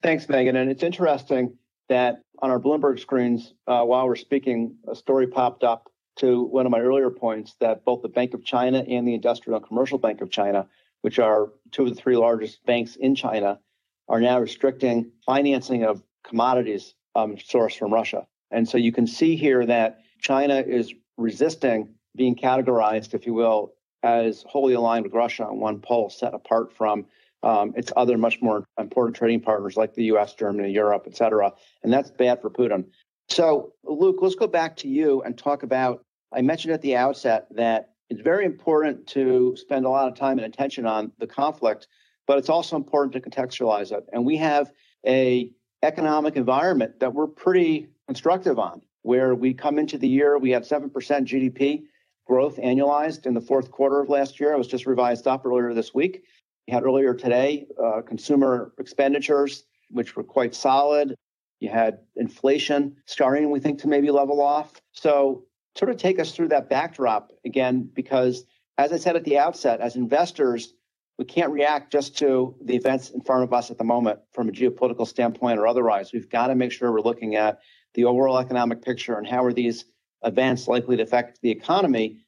[0.03, 0.57] Thanks, Megan.
[0.57, 1.57] And it's interesting
[1.89, 6.67] that on our Bloomberg screens, uh, while we're speaking, a story popped up to one
[6.67, 9.99] of my earlier points that both the Bank of China and the Industrial and Commercial
[9.99, 10.67] Bank of China,
[11.03, 13.61] which are two of the three largest banks in China,
[14.09, 18.27] are now restricting financing of commodities um, sourced from Russia.
[18.51, 23.73] And so you can see here that China is resisting being categorized, if you will,
[24.03, 27.07] as wholly aligned with Russia on one pole, set apart from
[27.43, 31.53] um, its other much more important trading partners like the US, Germany, Europe, et cetera.
[31.83, 32.85] And that's bad for Putin.
[33.29, 36.05] So, Luke, let's go back to you and talk about.
[36.33, 40.39] I mentioned at the outset that it's very important to spend a lot of time
[40.39, 41.89] and attention on the conflict,
[42.27, 44.05] but it's also important to contextualize it.
[44.13, 44.71] And we have
[45.07, 45.51] a
[45.83, 50.63] economic environment that we're pretty constructive on, where we come into the year, we had
[50.63, 51.85] 7% GDP
[52.27, 54.53] growth annualized in the fourth quarter of last year.
[54.53, 56.23] It was just revised up earlier this week.
[56.69, 61.15] We had earlier today uh, consumer expenditures, which were quite solid.
[61.61, 64.73] You had inflation starting, we think, to maybe level off.
[64.93, 65.45] So,
[65.77, 68.45] sort of take us through that backdrop again, because
[68.79, 70.73] as I said at the outset, as investors,
[71.19, 74.49] we can't react just to the events in front of us at the moment from
[74.49, 76.13] a geopolitical standpoint or otherwise.
[76.13, 77.61] We've got to make sure we're looking at
[77.95, 79.85] the overall economic picture and how are these
[80.25, 82.19] events likely to affect the economy.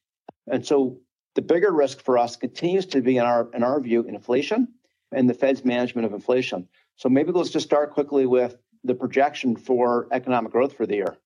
[0.46, 0.98] And so
[1.34, 4.68] the bigger risk for us continues to be in our in our view inflation
[5.12, 6.68] and the Fed's management of inflation.
[6.96, 11.16] So maybe let's just start quickly with the projection for economic growth for the year.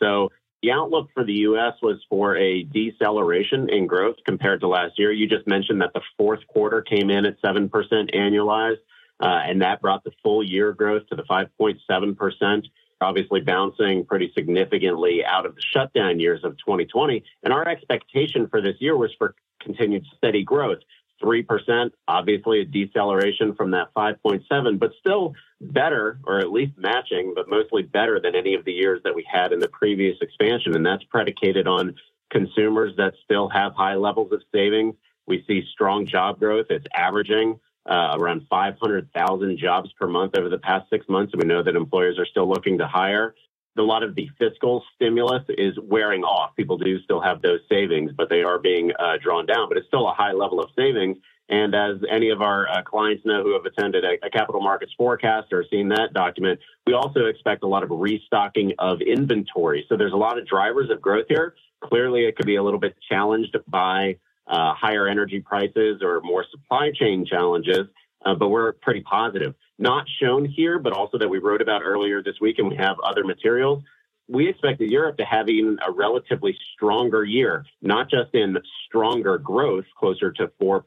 [0.00, 0.30] So
[0.66, 1.74] the outlook for the U.S.
[1.80, 5.12] was for a deceleration in growth compared to last year.
[5.12, 7.70] You just mentioned that the fourth quarter came in at 7%
[8.12, 8.78] annualized,
[9.20, 12.62] uh, and that brought the full year growth to the 5.7%,
[13.00, 17.22] obviously bouncing pretty significantly out of the shutdown years of 2020.
[17.44, 20.78] And our expectation for this year was for continued steady growth.
[21.22, 27.48] 3%, obviously a deceleration from that 5.7, but still better, or at least matching, but
[27.48, 30.74] mostly better than any of the years that we had in the previous expansion.
[30.74, 31.94] And that's predicated on
[32.30, 34.94] consumers that still have high levels of savings.
[35.26, 36.66] We see strong job growth.
[36.70, 41.32] It's averaging uh, around 500,000 jobs per month over the past six months.
[41.32, 43.34] And we know that employers are still looking to hire
[43.78, 46.54] a lot of the fiscal stimulus is wearing off.
[46.56, 49.68] People do still have those savings, but they are being uh, drawn down.
[49.68, 51.18] But it's still a high level of savings.
[51.48, 54.92] And as any of our uh, clients know who have attended a, a, capital markets
[54.96, 59.86] forecast or seen that document, we also expect a lot of restocking of inventory.
[59.88, 61.54] So there's a lot of drivers of growth here.
[61.84, 64.16] Clearly, it could be a little bit challenged by
[64.48, 67.86] uh, higher energy prices or more supply chain challenges,
[68.24, 72.22] uh, but we're pretty positive not shown here, but also that we wrote about earlier
[72.22, 73.82] this week, and we have other materials.
[74.28, 79.84] We expect Europe to have even a relatively stronger year, not just in stronger growth,
[79.98, 80.82] closer to 4%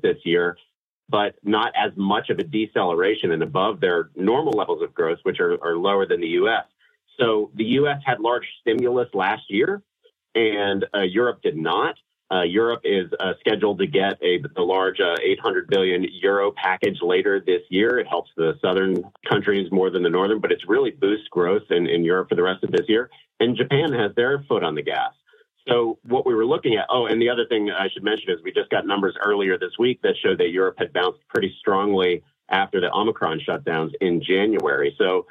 [0.00, 0.56] this year,
[1.08, 5.40] but not as much of a deceleration and above their normal levels of growth, which
[5.40, 6.64] are, are lower than the US.
[7.18, 9.82] So the US had large stimulus last year,
[10.34, 11.96] and uh, Europe did not.
[12.34, 16.98] Uh, Europe is uh, scheduled to get a the large uh, 800 billion euro package
[17.00, 17.98] later this year.
[17.98, 21.86] It helps the southern countries more than the northern, but it's really boosts growth in,
[21.86, 23.08] in Europe for the rest of this year.
[23.38, 25.12] And Japan has their foot on the gas.
[25.68, 28.38] So what we were looking at, oh, and the other thing I should mention is
[28.42, 32.24] we just got numbers earlier this week that showed that Europe had bounced pretty strongly
[32.48, 34.94] after the Omicron shutdowns in January.
[34.98, 35.26] So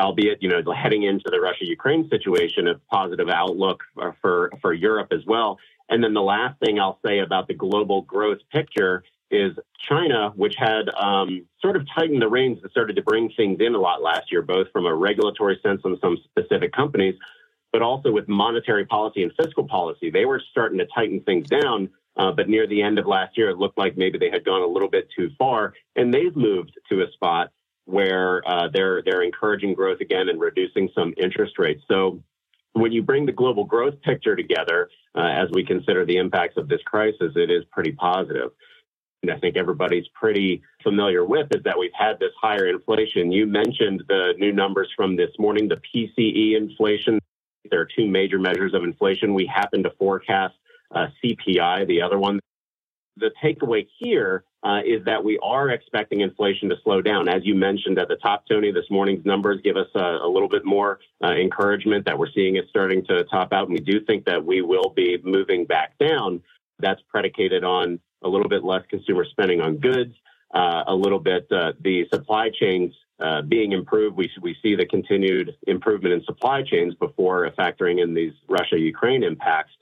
[0.00, 4.72] albeit you know heading into the Russia Ukraine situation, a positive outlook for, for for
[4.72, 5.58] Europe as well.
[5.88, 9.52] And then the last thing I'll say about the global growth picture is
[9.88, 13.74] China, which had um, sort of tightened the reins and started to bring things in
[13.74, 17.14] a lot last year, both from a regulatory sense on some specific companies,
[17.72, 20.10] but also with monetary policy and fiscal policy.
[20.10, 21.90] They were starting to tighten things down.
[22.16, 24.62] Uh, but near the end of last year, it looked like maybe they had gone
[24.62, 27.50] a little bit too far, and they've moved to a spot
[27.86, 31.82] where uh, they're they're encouraging growth again and reducing some interest rates.
[31.88, 32.22] So
[32.74, 36.68] when you bring the global growth picture together, uh, as we consider the impacts of
[36.68, 38.50] this crisis, it is pretty positive.
[39.22, 43.32] And I think everybody's pretty familiar with is that we've had this higher inflation.
[43.32, 47.18] You mentioned the new numbers from this morning, the PCE inflation.
[47.70, 49.32] There are two major measures of inflation.
[49.32, 50.54] We happen to forecast
[50.94, 52.38] uh, CPI, the other one.
[53.16, 57.28] The takeaway here uh, is that we are expecting inflation to slow down.
[57.28, 60.48] As you mentioned at the top, Tony, this morning's numbers give us a, a little
[60.48, 63.68] bit more uh, encouragement that we're seeing it starting to top out.
[63.68, 66.42] And we do think that we will be moving back down.
[66.80, 70.14] That's predicated on a little bit less consumer spending on goods,
[70.52, 74.16] uh, a little bit uh, the supply chains uh, being improved.
[74.16, 79.22] We, we see the continued improvement in supply chains before factoring in these Russia Ukraine
[79.22, 79.72] impacts.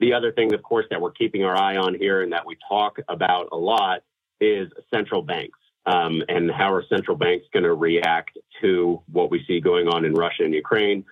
[0.00, 2.56] The other thing, of course, that we're keeping our eye on here and that we
[2.68, 4.00] talk about a lot
[4.40, 9.44] is central banks um, and how are central banks going to react to what we
[9.46, 11.04] see going on in Russia and Ukraine.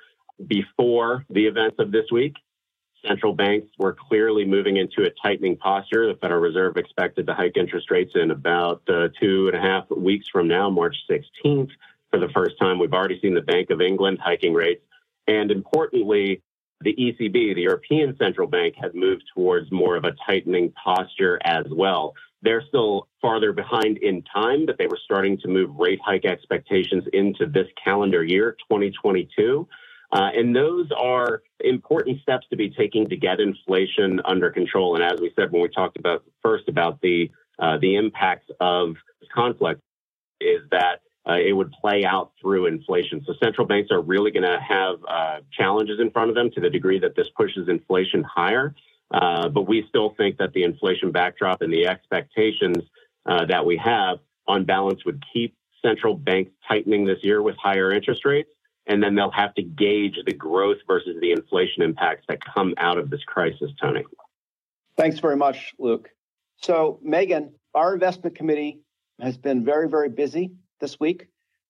[0.47, 2.35] Before the events of this week,
[3.07, 6.07] central banks were clearly moving into a tightening posture.
[6.07, 9.91] The Federal Reserve expected to hike interest rates in about uh, two and a half
[9.91, 11.71] weeks from now, March 16th.
[12.11, 14.83] For the first time, we've already seen the Bank of England hiking rates.
[15.27, 16.43] And importantly,
[16.81, 21.67] the ECB, the European Central Bank, has moved towards more of a tightening posture as
[21.71, 22.15] well.
[22.43, 27.05] They're still farther behind in time, but they were starting to move rate hike expectations
[27.13, 29.67] into this calendar year, 2022.
[30.11, 34.95] Uh, and those are important steps to be taking to get inflation under control.
[34.95, 38.95] And as we said when we talked about first about the uh, the impacts of
[39.35, 39.81] conflict,
[40.41, 43.23] is that uh, it would play out through inflation.
[43.27, 46.61] So central banks are really going to have uh, challenges in front of them to
[46.61, 48.75] the degree that this pushes inflation higher.
[49.11, 52.79] Uh, but we still think that the inflation backdrop and the expectations
[53.27, 55.55] uh, that we have on balance would keep
[55.85, 58.51] central banks tightening this year with higher interest rates.
[58.87, 62.97] And then they'll have to gauge the growth versus the inflation impacts that come out
[62.97, 64.03] of this crisis, Tony.
[64.97, 66.09] Thanks very much, Luke.
[66.63, 68.81] So, Megan, our investment committee
[69.21, 71.29] has been very, very busy this week.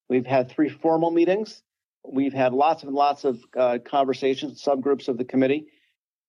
[0.08, 1.62] We've had three formal meetings.
[2.04, 5.66] We've had lots and lots of uh, conversations, subgroups of the committee.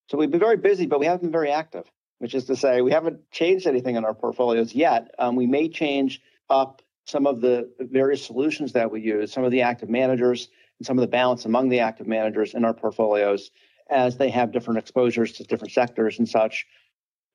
[0.10, 1.86] So we've been very busy, but we haven't been very active,
[2.18, 5.12] which is to say, we haven't changed anything in our portfolios yet.
[5.20, 9.52] Um, we may change up some of the various solutions that we use, some of
[9.52, 10.50] the active managers,
[10.80, 13.52] and some of the balance among the active managers in our portfolios
[13.90, 16.66] as they have different exposures to different sectors and such.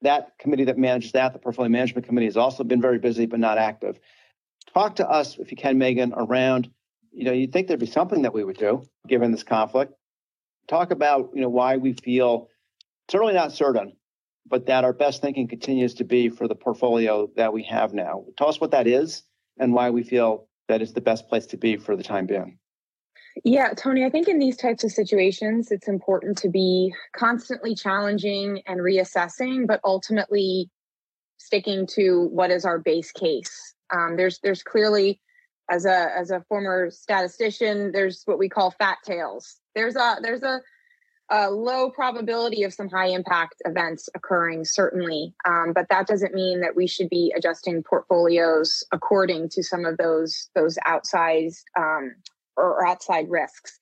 [0.03, 3.41] That committee that manages that, the portfolio management committee, has also been very busy but
[3.41, 3.99] not active.
[4.73, 6.71] Talk to us, if you can, Megan, around,
[7.13, 9.95] you know, you'd think there'd be something that we would do given this conflict.
[10.69, 12.49] Talk about, you know, why we feel
[13.11, 13.93] certainly not certain,
[14.47, 18.25] but that our best thinking continues to be for the portfolio that we have now.
[18.37, 19.23] Tell us what that is
[19.59, 22.59] and why we feel that is the best place to be for the time being.
[23.43, 28.63] Yeah, Tony, I think in these types of situations, it's important to be constantly challenging
[28.67, 30.71] and reassessing, but ultimately
[31.39, 33.74] sticking to what is our base case.
[33.93, 35.21] Um, there's there's clearly,
[35.71, 39.57] as a as a former statistician, there's what we call fat tails.
[39.75, 40.61] There's a there's a
[41.31, 45.35] a low probability of some high impact events occurring, certainly.
[45.47, 49.97] Um, but that doesn't mean that we should be adjusting portfolios according to some of
[49.97, 52.15] those those outsized um,
[52.57, 53.79] or, or, outside risks.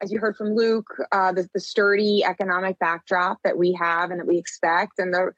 [0.00, 4.20] As you heard from Luke, uh, the, the sturdy economic backdrop that we have and
[4.20, 5.32] that we expect, and the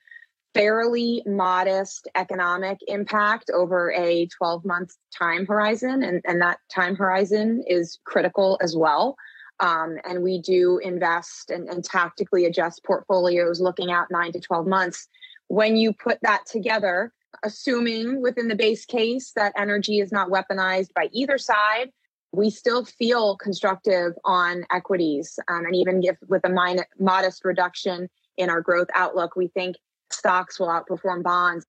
[0.54, 7.62] fairly modest economic impact over a 12 month time horizon, and, and that time horizon
[7.66, 9.16] is critical as well.
[9.60, 14.66] Um, and we do invest and, and tactically adjust portfolios looking out nine to 12
[14.66, 15.08] months.
[15.48, 20.92] When you put that together, assuming within the base case that energy is not weaponized
[20.94, 21.90] by either side,
[22.32, 25.38] we still feel constructive on equities.
[25.48, 29.76] Um, and even if with a min- modest reduction in our growth outlook, we think
[30.10, 31.66] stocks will outperform bonds.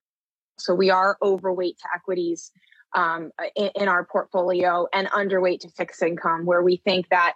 [0.57, 2.51] So we are overweight to equities
[2.95, 7.33] um, in, in our portfolio and underweight to fixed income, where we think that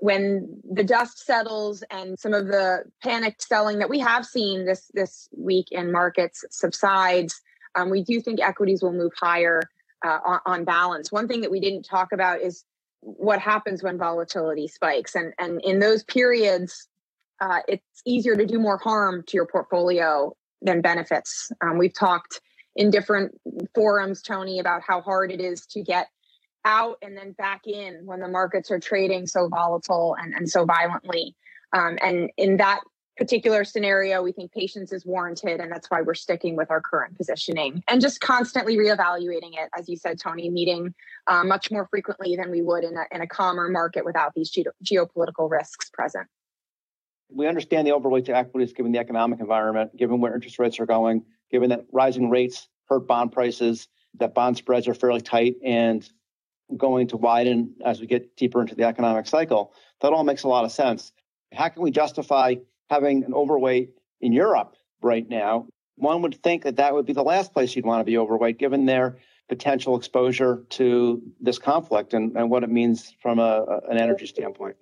[0.00, 4.90] when the dust settles and some of the panicked selling that we have seen this
[4.94, 7.40] this week in markets subsides,
[7.74, 9.60] um, we do think equities will move higher
[10.04, 11.12] uh, on, on, balance.
[11.12, 12.64] One thing that we didn't talk about is
[13.00, 16.88] what happens when volatility spikes, and and in those periods,
[17.40, 21.50] uh, it's easier to do more harm to your portfolio than benefits.
[21.62, 22.40] Um, we've talked
[22.76, 23.32] in different
[23.74, 26.08] forums, Tony, about how hard it is to get
[26.64, 30.64] out and then back in when the markets are trading so volatile and, and so
[30.64, 31.34] violently.
[31.72, 32.80] Um, and in that
[33.16, 37.16] particular scenario, we think patience is warranted, and that's why we're sticking with our current
[37.16, 40.94] positioning and just constantly reevaluating it, as you said, Tony, meeting
[41.26, 44.50] uh, much more frequently than we would in a, in a calmer market without these
[44.50, 46.26] ge- geopolitical risks present.
[47.32, 50.86] We understand the overweight to equities given the economic environment, given where interest rates are
[50.86, 56.08] going, given that rising rates hurt bond prices, that bond spreads are fairly tight, and
[56.76, 59.72] going to widen as we get deeper into the economic cycle.
[60.00, 61.12] That all makes a lot of sense.
[61.52, 62.56] How can we justify
[62.88, 65.66] having an overweight in Europe right now?
[65.96, 68.58] One would think that that would be the last place you'd want to be overweight,
[68.58, 69.18] given their
[69.48, 74.76] potential exposure to this conflict and, and what it means from a, an energy standpoint.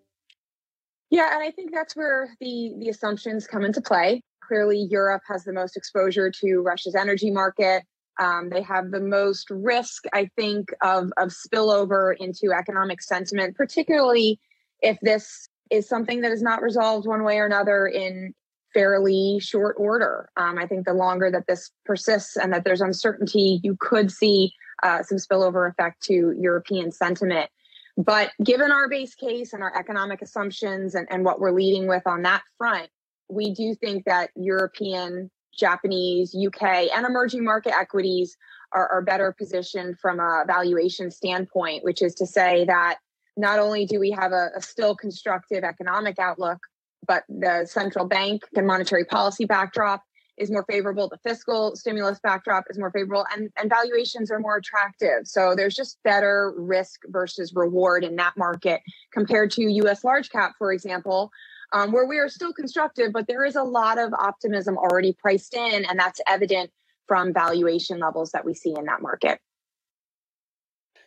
[1.11, 4.23] Yeah, and I think that's where the the assumptions come into play.
[4.47, 7.85] Clearly, Europe has the most exposure to Russia's energy market.
[8.19, 14.41] Um, they have the most risk, I think, of, of spillover into economic sentiment, particularly
[14.81, 18.35] if this is something that is not resolved one way or another in
[18.75, 20.31] fairly short order.
[20.37, 24.53] Um, I think the longer that this persists and that there's uncertainty, you could see
[24.83, 27.51] uh, some spillover effect to European sentiment.
[27.99, 32.05] But given our base case and our economic assumptions and, and what we're leading with
[32.07, 32.89] on that front,
[33.29, 36.63] we do think that European Japanese, UK,
[36.95, 38.37] and emerging market equities
[38.73, 42.99] are, are better positioned from a valuation standpoint, which is to say that
[43.37, 46.59] not only do we have a, a still constructive economic outlook,
[47.05, 50.05] but the central bank and monetary policy backdrop
[50.39, 51.09] is more favorable.
[51.09, 55.27] The fiscal stimulus backdrop is more favorable, and, and valuations are more attractive.
[55.27, 58.81] So there's just better risk versus reward in that market
[59.13, 61.31] compared to US large cap, for example,
[61.73, 65.55] um, where we are still constructive, but there is a lot of optimism already priced
[65.55, 66.71] in, and that's evident
[67.07, 69.39] from valuation levels that we see in that market.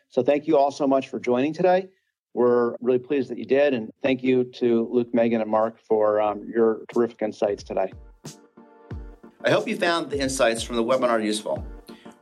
[0.10, 1.88] So, thank you all so much for joining today.
[2.34, 6.22] We're really pleased that you did, and thank you to Luke, Megan, and Mark for
[6.22, 7.92] um, your terrific insights today.
[9.44, 11.66] I hope you found the insights from the webinar useful.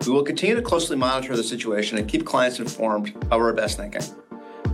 [0.05, 3.77] We will continue to closely monitor the situation and keep clients informed of our best
[3.77, 4.01] thinking.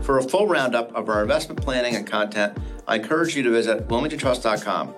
[0.03, 3.87] For a full roundup of our investment planning and content, I encourage you to visit
[3.87, 4.93] wilmingtontrust.com.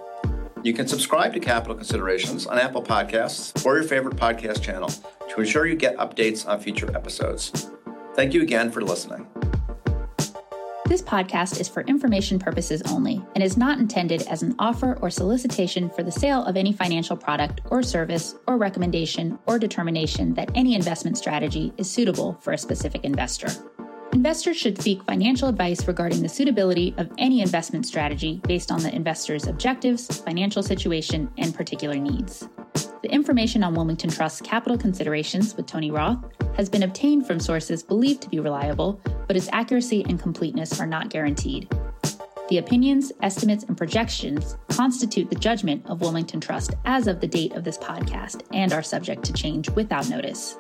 [0.64, 4.89] You can subscribe to Capital Considerations on Apple Podcasts or your favorite podcast channel
[5.30, 7.70] to ensure you get updates on future episodes.
[8.16, 9.28] Thank you again for listening.
[10.88, 15.10] This podcast is for information purposes only and is not intended as an offer or
[15.10, 20.50] solicitation for the sale of any financial product or service or recommendation or determination that
[20.56, 23.50] any investment strategy is suitable for a specific investor.
[24.14, 28.96] Investors should seek financial advice regarding the suitability of any investment strategy based on the
[28.96, 32.48] investor's objectives, financial situation, and particular needs.
[33.01, 36.17] The information on Wilmington Trust's capital considerations with Tony Roth
[36.55, 40.88] has been obtained from sources believed to be reliable, but its accuracy and completeness are
[40.88, 41.69] not guaranteed.
[42.49, 47.53] The opinions, estimates, and projections constitute the judgment of Wilmington Trust as of the date
[47.53, 50.57] of this podcast and are subject to change without notice.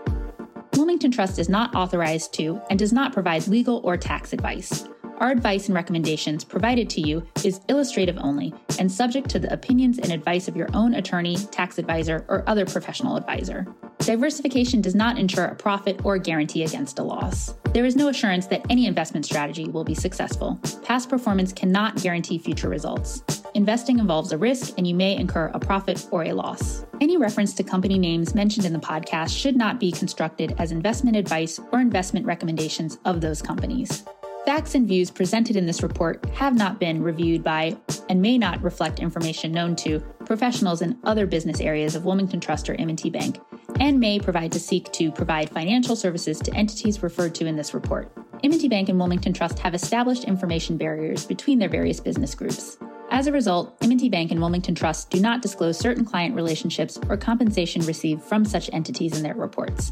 [0.73, 4.87] Wilmington Trust is not authorized to and does not provide legal or tax advice.
[5.17, 9.97] Our advice and recommendations provided to you is illustrative only and subject to the opinions
[9.97, 13.65] and advice of your own attorney, tax advisor, or other professional advisor.
[13.97, 17.55] Diversification does not ensure a profit or guarantee against a loss.
[17.73, 20.59] There is no assurance that any investment strategy will be successful.
[20.83, 23.23] Past performance cannot guarantee future results.
[23.55, 26.85] Investing involves a risk, and you may incur a profit or a loss.
[27.01, 31.17] Any reference to company names mentioned in the podcast should not be constructed as investment
[31.17, 34.03] advice or investment recommendations of those companies.
[34.47, 37.75] Facts and views presented in this report have not been reviewed by
[38.07, 42.69] and may not reflect information known to professionals in other business areas of Wilmington Trust
[42.69, 43.41] or M&T Bank
[43.81, 47.73] and may provide to seek to provide financial services to entities referred to in this
[47.73, 48.09] report.
[48.41, 52.77] M&T Bank and Wilmington Trust have established information barriers between their various business groups.
[53.11, 57.17] As a result, M&T Bank and Wilmington Trust do not disclose certain client relationships or
[57.17, 59.91] compensation received from such entities in their reports.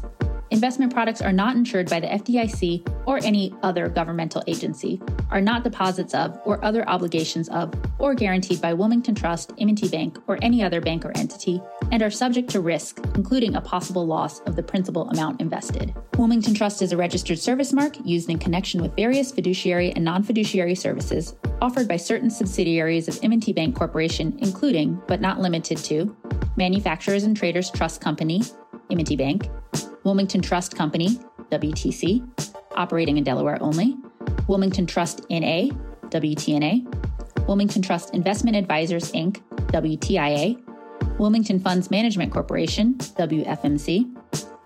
[0.50, 5.64] Investment products are not insured by the FDIC or any other governmental agency, are not
[5.64, 10.62] deposits of or other obligations of, or guaranteed by Wilmington Trust, M&T Bank, or any
[10.62, 14.62] other bank or entity, and are subject to risk, including a possible loss of the
[14.62, 15.92] principal amount invested.
[16.16, 20.76] Wilmington Trust is a registered service mark used in connection with various fiduciary and non-fiduciary
[20.76, 26.16] services offered by certain subsidiaries of M&T Bank Corporation, including, but not limited to,
[26.56, 28.42] Manufacturers and Traders Trust Company,
[28.90, 29.48] M&T Bank,
[30.06, 31.18] Wilmington Trust Company,
[31.50, 33.96] WTC, operating in Delaware only,
[34.46, 35.66] Wilmington Trust NA,
[36.10, 39.42] WTNA, Wilmington Trust Investment Advisors Inc.,
[39.72, 40.62] WTIA,
[41.18, 44.16] Wilmington Funds Management Corporation, WFMC,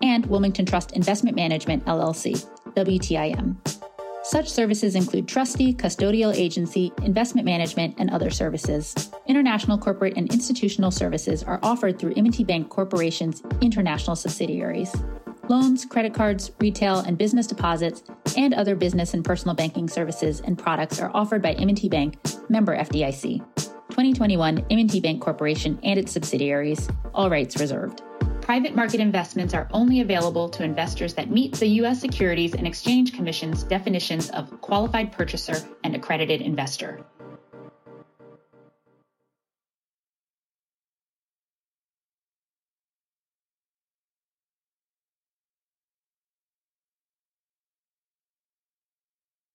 [0.03, 3.57] and Wilmington Trust Investment Management LLC, WTIM.
[4.23, 9.09] Such services include trustee, custodial agency, investment management, and other services.
[9.25, 14.93] International corporate and institutional services are offered through M&T Bank Corporation's international subsidiaries.
[15.49, 18.03] Loans, credit cards, retail and business deposits,
[18.37, 22.17] and other business and personal banking services and products are offered by M&T Bank,
[22.49, 23.39] member FDIC.
[23.89, 28.01] 2021 M&T Bank Corporation and its subsidiaries, all rights reserved.
[28.41, 31.99] Private market investments are only available to investors that meet the U.S.
[31.99, 37.05] Securities and Exchange Commission's definitions of qualified purchaser and accredited investor.